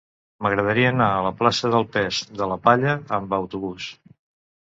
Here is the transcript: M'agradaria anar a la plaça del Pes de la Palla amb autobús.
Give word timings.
M'agradaria 0.43 0.85
anar 0.93 1.09
a 1.17 1.19
la 1.25 1.31
plaça 1.41 1.69
del 1.75 1.85
Pes 1.97 2.21
de 2.39 2.47
la 2.53 2.57
Palla 2.69 2.95
amb 3.19 3.37
autobús. 3.39 3.91